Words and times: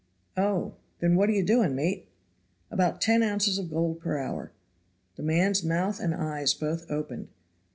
"Oh! 0.35 0.73
then 0.99 1.15
what 1.15 1.29
are 1.29 1.33
you 1.33 1.43
doing, 1.43 1.75
mate?" 1.75 2.07
"About 2.71 3.01
ten 3.01 3.21
ounces 3.21 3.59
of 3.59 3.69
gold 3.69 3.99
per 3.99 4.17
hour." 4.17 4.51
The 5.15 5.21
man's 5.21 5.63
mouth 5.63 5.99
and 5.99 6.15
eyes 6.15 6.55
both 6.55 6.89
opened. 6.89 7.27